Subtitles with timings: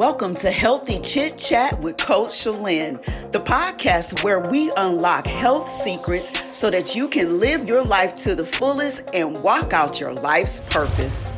[0.00, 3.02] Welcome to Healthy Chit Chat with Coach Shalyn,
[3.32, 8.34] the podcast where we unlock health secrets so that you can live your life to
[8.34, 11.34] the fullest and walk out your life's purpose.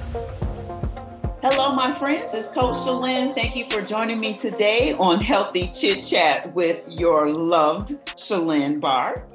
[1.42, 2.38] Hello, my friends.
[2.38, 3.34] It's Coach Shalyn.
[3.34, 9.26] Thank you for joining me today on Healthy Chit Chat with your loved Shalyn Barr.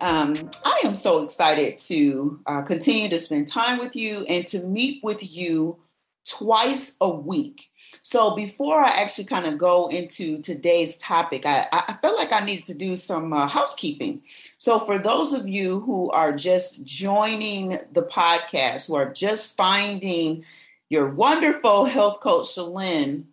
[0.00, 0.34] Um,
[0.64, 5.04] I am so excited to uh, continue to spend time with you and to meet
[5.04, 5.76] with you
[6.24, 7.70] twice a week.
[8.02, 12.44] So before I actually kind of go into today's topic, I, I felt like I
[12.44, 14.22] needed to do some uh, housekeeping.
[14.58, 20.44] So for those of you who are just joining the podcast, who are just finding
[20.88, 23.24] your wonderful health coach, Shalyn,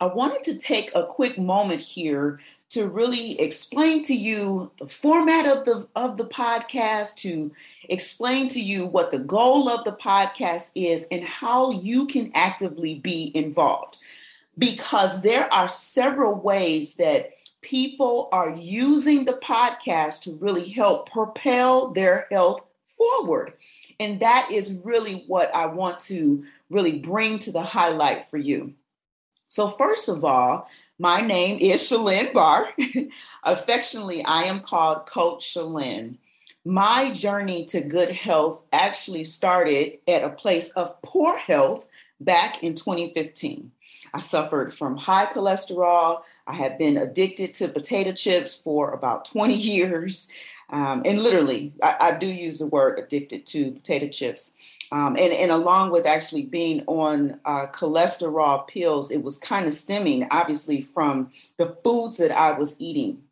[0.00, 2.40] I wanted to take a quick moment here
[2.72, 7.52] to really explain to you the format of the of the podcast to
[7.88, 12.94] explain to you what the goal of the podcast is and how you can actively
[12.94, 13.98] be involved.
[14.56, 21.88] Because there are several ways that people are using the podcast to really help propel
[21.88, 22.62] their health
[22.96, 23.52] forward.
[24.00, 28.74] And that is really what I want to really bring to the highlight for you.
[29.48, 32.68] So first of all my name is Shalyn Barr.
[33.44, 36.16] Affectionately, I am called Coach Shalyn.
[36.64, 41.86] My journey to good health actually started at a place of poor health
[42.20, 43.72] back in 2015.
[44.14, 46.22] I suffered from high cholesterol.
[46.46, 50.30] I had been addicted to potato chips for about 20 years.
[50.72, 54.54] Um, and literally, I, I, do use the word addicted to potato chips.
[54.90, 59.74] Um, and, and along with actually being on uh, cholesterol pills, it was kind of
[59.74, 63.22] stemming, obviously, from the foods that I was eating.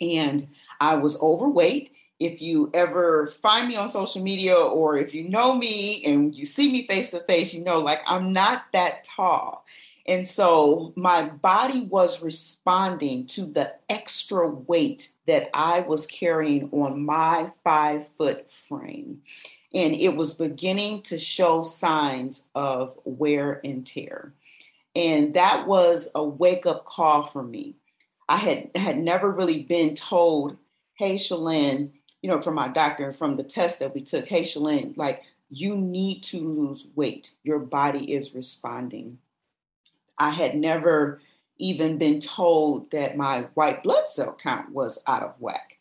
[0.00, 0.48] And
[0.80, 1.92] I was overweight.
[2.18, 6.46] If you ever find me on social media or if you know me and you
[6.46, 9.66] see me face to face, you know, like I'm not that tall.
[10.06, 17.04] And so my body was responding to the extra weight that I was carrying on
[17.04, 19.22] my five foot frame
[19.74, 24.32] and it was beginning to show signs of wear and tear.
[24.94, 27.74] And that was a wake up call for me.
[28.28, 30.56] I had had never really been told,
[30.94, 31.90] "Hey, Shalyn,"
[32.22, 35.24] you know, from my doctor and from the test that we took, "Hey, Shalyn, like
[35.50, 37.34] you need to lose weight.
[37.42, 39.18] Your body is responding."
[40.18, 41.20] I had never
[41.58, 45.78] even been told that my white blood cell count was out of whack.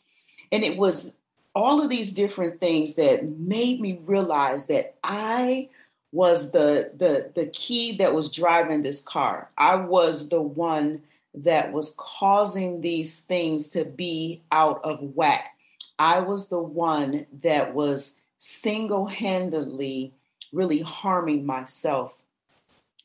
[0.51, 1.13] And it was
[1.55, 5.69] all of these different things that made me realize that I
[6.11, 9.49] was the the the key that was driving this car.
[9.57, 11.01] I was the one
[11.33, 15.55] that was causing these things to be out of whack.
[15.97, 20.13] I was the one that was single-handedly
[20.51, 22.15] really harming myself.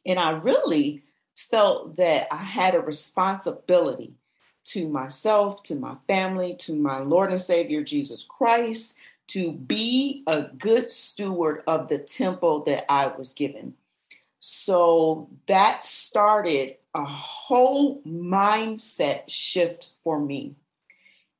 [0.04, 1.02] And I really
[1.50, 4.14] felt that I had a responsibility
[4.64, 8.96] to myself, to my family, to my Lord and Savior Jesus Christ,
[9.28, 13.74] to be a good steward of the temple that I was given.
[14.40, 20.54] So that started a whole mindset shift for me.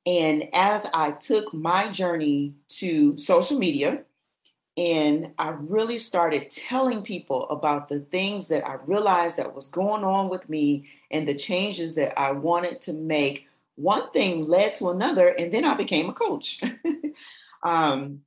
[0.07, 4.05] And as I took my journey to social media,
[4.79, 10.05] and I really started telling people about the things that I realized that was going
[10.05, 13.49] on with me and the changes that I wanted to make.
[13.75, 16.63] One thing led to another, and then I became a coach.
[17.65, 18.21] um,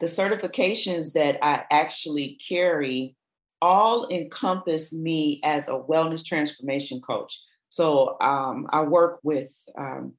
[0.00, 3.14] the certifications that I actually carry
[3.62, 7.40] all encompass me as a wellness transformation coach.
[7.68, 10.14] So um, I work with um,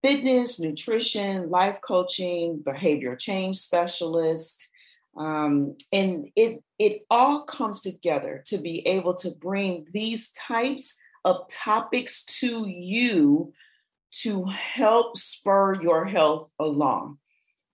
[0.00, 4.67] fitness, nutrition, life coaching, behavioral change specialist,
[5.18, 11.48] um, and it it all comes together to be able to bring these types of
[11.50, 13.52] topics to you
[14.22, 17.18] to help spur your health along.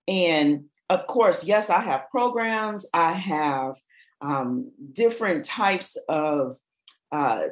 [0.09, 2.89] And of course, yes, I have programs.
[2.95, 3.77] I have
[4.23, 6.57] um, different types of
[7.13, 7.45] uh,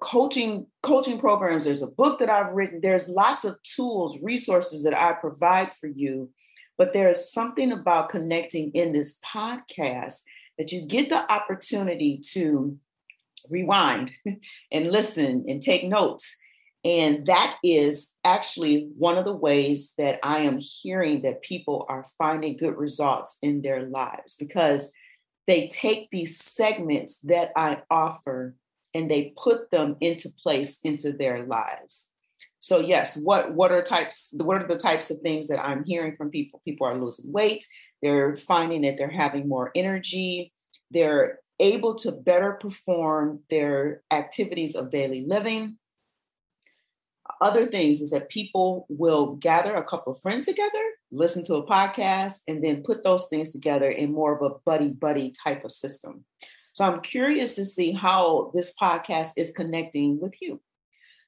[0.00, 1.66] coaching coaching programs.
[1.66, 2.80] There's a book that I've written.
[2.80, 6.30] There's lots of tools, resources that I provide for you
[6.78, 10.22] but there is something about connecting in this podcast
[10.58, 12.78] that you get the opportunity to
[13.48, 14.12] rewind
[14.72, 16.36] and listen and take notes.
[16.84, 22.06] And that is actually one of the ways that I am hearing that people are
[22.16, 24.92] finding good results in their lives because
[25.46, 28.54] they take these segments that I offer
[28.94, 32.06] and they put them into place into their lives.
[32.66, 36.16] So yes, what what are types what are the types of things that I'm hearing
[36.16, 36.60] from people?
[36.64, 37.64] People are losing weight,
[38.02, 40.52] they're finding that they're having more energy,
[40.90, 45.78] they're able to better perform their activities of daily living.
[47.40, 51.66] Other things is that people will gather a couple of friends together, listen to a
[51.68, 55.70] podcast, and then put those things together in more of a buddy buddy type of
[55.70, 56.24] system.
[56.72, 60.60] So I'm curious to see how this podcast is connecting with you.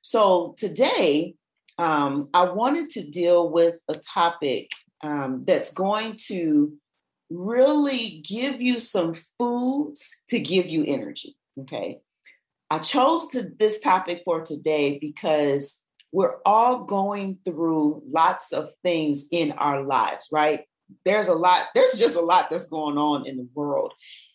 [0.02, 1.34] So today,
[1.78, 4.70] um, I wanted to deal with a topic
[5.02, 6.72] um, that's going to
[7.30, 11.36] really give you some foods to give you energy.
[11.60, 12.00] Okay.
[12.70, 15.78] I chose to this topic for today because
[16.12, 20.64] we're all going through lots of things in our lives, right?
[21.04, 23.92] There's a lot, there's just a lot that's going on in the world.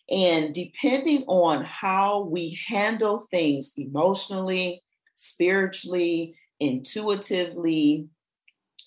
[0.08, 4.82] And depending on how we handle things emotionally,
[5.14, 8.08] spiritually, intuitively,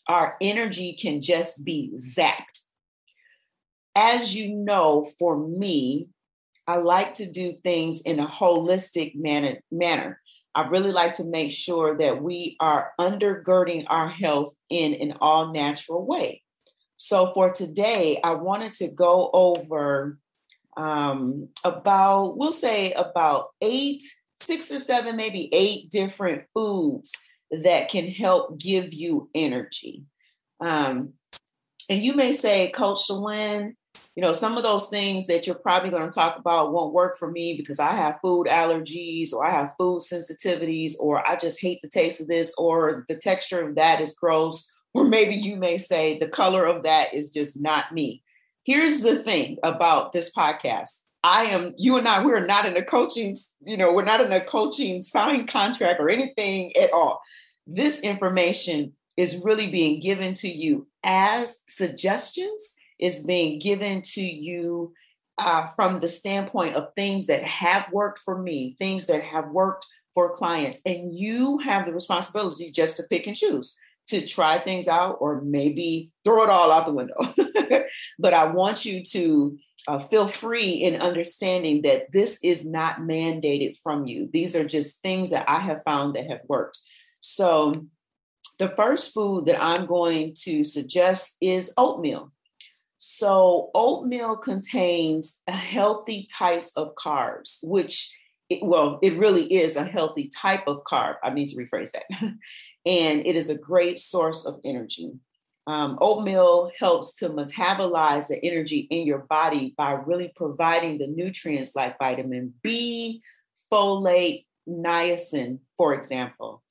[0.07, 2.57] our energy can just be zapped
[3.97, 6.09] as you know, for me,
[6.67, 9.57] I like to do things in a holistic manner.
[9.71, 10.21] manner.
[10.53, 15.51] I really like to make sure that we are undergirding our health in an all
[15.51, 16.43] natural way.
[16.97, 20.19] So for today, I wanted to go over
[20.77, 24.03] um, about, we'll say about eight,
[24.37, 27.11] six or seven, maybe eight different foods
[27.51, 30.03] that can help give you energy.
[30.59, 31.13] Um,
[31.89, 33.73] and you may say, Coach Shalyn,
[34.15, 37.17] you know, some of those things that you're probably going to talk about won't work
[37.17, 41.61] for me because I have food allergies or I have food sensitivities or I just
[41.61, 44.69] hate the taste of this or the texture of that is gross.
[44.93, 48.23] Or maybe you may say the color of that is just not me.
[48.63, 51.01] Here's the thing about this podcast.
[51.27, 53.35] I am, you and I, we're not in a coaching,
[53.65, 57.21] you know, we're not in a coaching signed contract or anything at all.
[57.65, 64.93] This information is really being given to you as suggestions is being given to you
[65.37, 69.85] uh, from the standpoint of things that have worked for me, things that have worked
[70.13, 70.79] for clients.
[70.85, 73.77] And you have the responsibility just to pick and choose
[74.07, 77.85] to try things out or maybe throw it all out the window.
[78.19, 79.57] but I want you to
[79.87, 84.29] uh, feel free in understanding that this is not mandated from you.
[84.31, 86.79] These are just things that I have found that have worked.
[87.21, 87.85] So,
[88.59, 92.31] the first food that I'm going to suggest is oatmeal.
[92.97, 98.15] So oatmeal contains a healthy types of carbs, which
[98.49, 101.15] it, well, it really is a healthy type of carb.
[101.23, 102.05] I need to rephrase that.
[102.87, 105.11] and it is a great source of energy.
[105.67, 111.75] Um, oatmeal helps to metabolize the energy in your body by really providing the nutrients
[111.75, 113.21] like vitamin B,
[113.69, 116.63] folate, niacin, for example.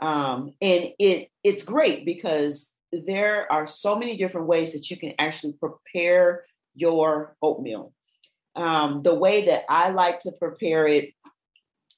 [0.00, 5.14] Um, and it it's great because there are so many different ways that you can
[5.18, 6.44] actually prepare
[6.76, 7.92] your oatmeal.
[8.54, 11.10] Um, the way that I like to prepare it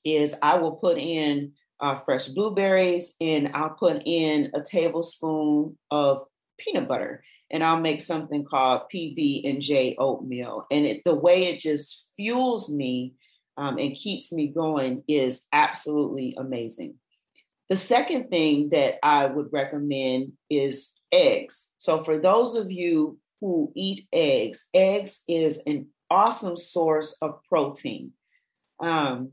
[0.07, 6.23] is I will put in uh, fresh blueberries and I'll put in a tablespoon of
[6.59, 10.67] peanut butter and I'll make something called PB and J oatmeal.
[10.71, 13.15] And it, the way it just fuels me
[13.57, 16.95] um, and keeps me going is absolutely amazing.
[17.69, 21.69] The second thing that I would recommend is eggs.
[21.79, 28.13] So, for those of you who eat eggs, eggs is an awesome source of protein.
[28.81, 29.33] Um,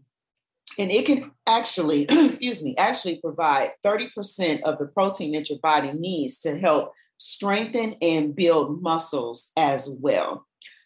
[0.77, 5.91] and it can actually, excuse me, actually provide 30% of the protein that your body
[5.93, 10.45] needs to help strengthen and build muscles as well.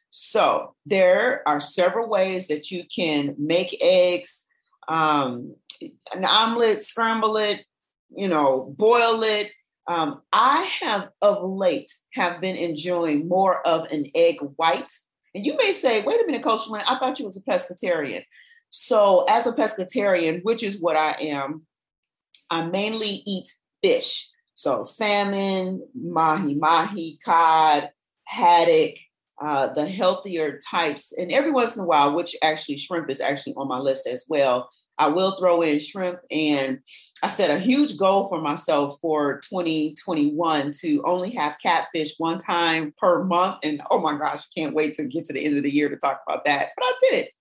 [0.10, 4.44] So, there are several ways that you can make eggs.
[4.88, 5.56] Um,
[6.14, 7.62] an omelet, scramble it,
[8.16, 9.52] you know, boil it.
[9.88, 14.92] Um, I have of late have been enjoying more of an egg white.
[15.34, 18.24] And you may say, wait a minute, Coach Lynn, I thought you was a pescatarian.
[18.70, 21.66] So as a pescatarian, which is what I am,
[22.50, 24.30] I mainly eat fish.
[24.56, 27.92] So salmon, mahi mahi, cod,
[28.26, 28.96] haddock,
[29.40, 31.14] uh, the healthier types.
[31.16, 34.26] And every once in a while, which actually shrimp is actually on my list as
[34.28, 34.70] well.
[35.00, 36.20] I will throw in shrimp.
[36.32, 36.80] And
[37.22, 42.94] I set a huge goal for myself for 2021 to only have catfish one time
[43.00, 43.60] per month.
[43.64, 45.98] And oh my gosh, can't wait to get to the end of the year to
[45.98, 46.70] talk about that.
[46.76, 47.32] But I did it.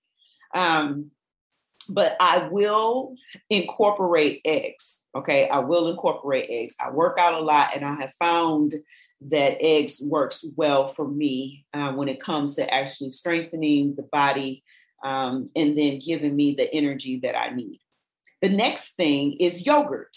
[0.55, 1.11] Um,
[1.89, 3.15] but I will
[3.51, 5.03] incorporate eggs.
[5.15, 5.49] Okay.
[5.49, 6.77] I will incorporate eggs.
[6.81, 8.75] I work out a lot and I have found
[9.23, 14.63] that eggs works well for me uh, when it comes to actually strengthening the body
[15.05, 17.81] um, and then giving me the energy that I need.
[18.43, 20.17] The next thing is yogurt.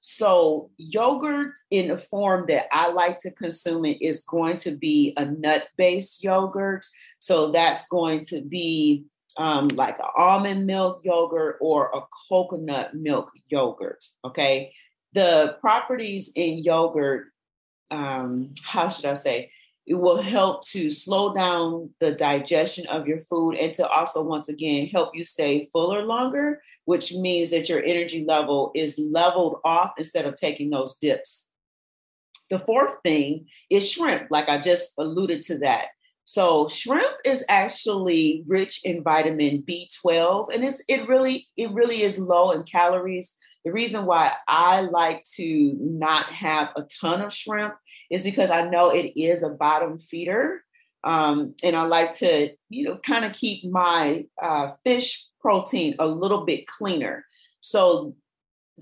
[0.00, 5.12] So, yogurt in the form that I like to consume it is going to be
[5.16, 6.86] a nut based yogurt.
[7.18, 13.30] So, that's going to be um, like an almond milk yogurt or a coconut milk
[13.48, 14.04] yogurt.
[14.24, 14.72] Okay.
[15.12, 17.28] The properties in yogurt,
[17.90, 19.50] um, how should I say?
[19.86, 24.48] It will help to slow down the digestion of your food and to also, once
[24.48, 29.92] again, help you stay fuller longer, which means that your energy level is leveled off
[29.96, 31.48] instead of taking those dips.
[32.50, 35.86] The fourth thing is shrimp, like I just alluded to that.
[36.28, 42.18] So shrimp is actually rich in vitamin B12 and it's it really it really is
[42.18, 43.36] low in calories.
[43.64, 47.74] The reason why I like to not have a ton of shrimp
[48.10, 50.64] is because I know it is a bottom feeder.
[51.04, 56.08] Um, and I like to, you know, kind of keep my uh, fish protein a
[56.08, 57.24] little bit cleaner.
[57.60, 58.16] So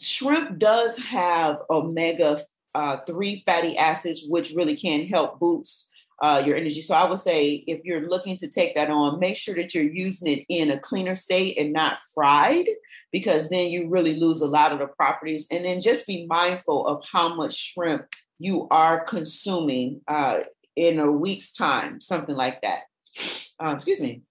[0.00, 2.42] shrimp does have omega
[2.74, 5.88] uh, 3 fatty acids, which really can help boost
[6.24, 6.80] uh, your energy.
[6.80, 9.84] So I would say if you're looking to take that on, make sure that you're
[9.84, 12.66] using it in a cleaner state and not fried,
[13.12, 15.46] because then you really lose a lot of the properties.
[15.50, 18.06] And then just be mindful of how much shrimp
[18.38, 20.40] you are consuming uh,
[20.74, 22.84] in a week's time, something like that.
[23.62, 24.22] Uh, excuse me.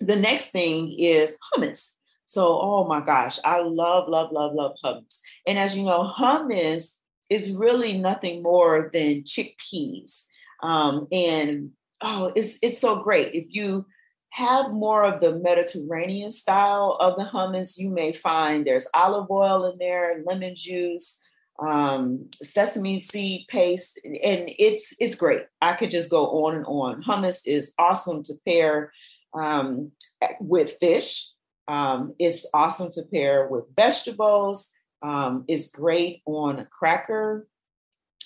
[0.00, 1.92] The next thing is hummus.
[2.26, 5.20] So, oh my gosh, I love, love, love, love hummus.
[5.46, 6.90] And as you know, hummus
[7.30, 10.24] is really nothing more than chickpeas.
[10.64, 13.34] Um, and oh, it's it's so great.
[13.34, 13.84] If you
[14.30, 19.66] have more of the Mediterranean style of the hummus, you may find there's olive oil
[19.66, 21.20] in there, lemon juice,
[21.60, 25.42] um, sesame seed paste, and it's it's great.
[25.60, 27.02] I could just go on and on.
[27.02, 28.90] Hummus is awesome to pair
[29.34, 29.92] um,
[30.40, 31.28] with fish.
[31.68, 34.70] Um, it's awesome to pair with vegetables.
[35.02, 37.46] Um, it's great on a cracker.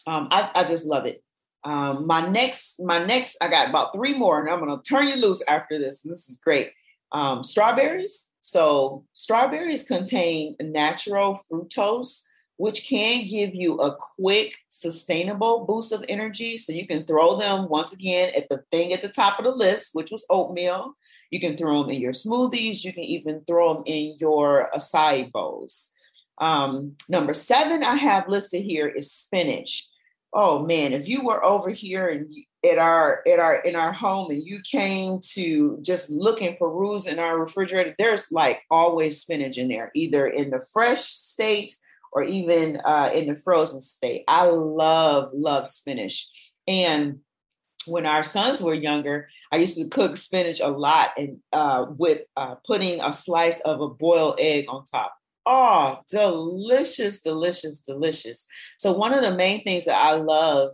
[0.06, 1.24] Um, I, I just love it.
[1.64, 5.16] Um, my next, my next, I got about three more, and I'm gonna turn you
[5.16, 6.02] loose after this.
[6.02, 6.72] This is great.
[7.12, 8.28] Um, strawberries.
[8.40, 12.22] So strawberries contain natural fructose,
[12.56, 16.58] which can give you a quick, sustainable boost of energy.
[16.58, 19.50] So you can throw them once again at the thing at the top of the
[19.50, 20.94] list, which was oatmeal.
[21.30, 22.84] You can throw them in your smoothies.
[22.84, 25.90] You can even throw them in your acai bowls.
[26.38, 29.88] Um, number seven I have listed here is spinach
[30.32, 34.30] oh man, if you were over here and at our at our in our home
[34.30, 39.58] and you came to just look and peruse in our refrigerator, there's like always spinach
[39.58, 41.74] in there, either in the fresh state
[42.12, 44.24] or even uh, in the frozen state.
[44.28, 46.28] I love love spinach,
[46.66, 47.20] and
[47.86, 52.22] when our sons were younger, I used to cook spinach a lot and uh, with
[52.36, 55.14] uh, putting a slice of a boiled egg on top.
[55.50, 58.46] Oh, delicious, delicious, delicious.
[58.78, 60.72] So, one of the main things that I love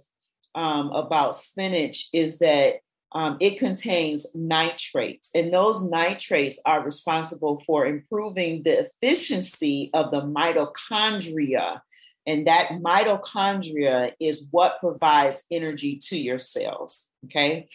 [0.56, 2.80] um, about spinach is that
[3.12, 10.22] um, it contains nitrates, and those nitrates are responsible for improving the efficiency of the
[10.22, 11.80] mitochondria.
[12.26, 17.06] And that mitochondria is what provides energy to your cells.
[17.26, 17.68] Okay.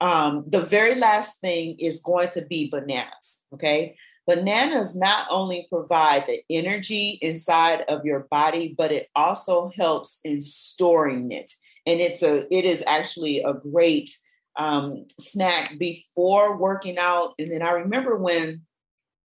[0.00, 3.40] Um, the very last thing is going to be bananas.
[3.52, 3.96] Okay.
[4.26, 10.40] Bananas not only provide the energy inside of your body, but it also helps in
[10.40, 11.52] storing it.
[11.86, 14.16] And it's a it is actually a great
[14.56, 17.34] um, snack before working out.
[17.38, 18.62] And then I remember when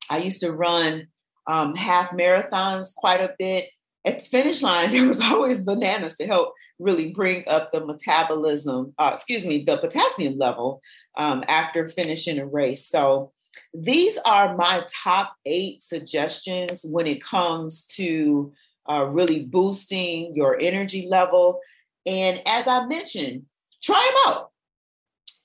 [0.09, 1.09] I used to run
[1.47, 3.69] um, half marathons quite a bit.
[4.05, 8.95] At the finish line, there was always bananas to help really bring up the metabolism,
[8.99, 10.81] uh, excuse me, the potassium level
[11.17, 12.87] um, after finishing a race.
[12.87, 13.33] So
[13.75, 18.53] these are my top eight suggestions when it comes to
[18.89, 21.61] uh, really boosting your energy level.
[22.07, 23.45] And as I mentioned,
[23.83, 24.51] try them out,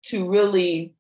[0.05, 0.95] to really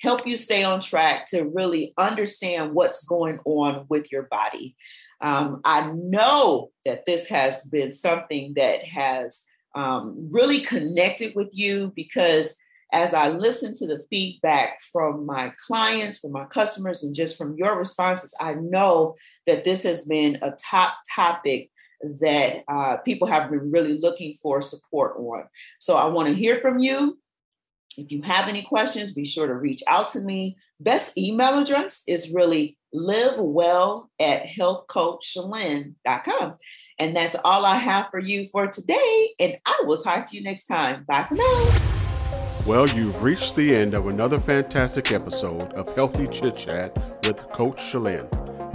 [0.00, 4.76] help you stay on track to really understand what's going on with your body.
[5.20, 9.42] Um, I know that this has been something that has
[9.74, 12.56] um, really connected with you because
[12.92, 17.56] as I listen to the feedback from my clients, from my customers, and just from
[17.56, 19.14] your responses, I know
[19.46, 21.70] that this has been a top topic
[22.20, 25.44] that uh, people have been really looking for support on.
[25.78, 27.18] So I want to hear from you
[28.00, 30.56] If you have any questions, be sure to reach out to me.
[30.80, 36.54] Best email address is really livewell at healthcoachshalyn.com.
[36.98, 39.34] And that's all I have for you for today.
[39.38, 41.04] And I will talk to you next time.
[41.06, 41.76] Bye for now.
[42.66, 47.82] Well, you've reached the end of another fantastic episode of Healthy Chit Chat with Coach
[47.82, 48.26] Shalyn.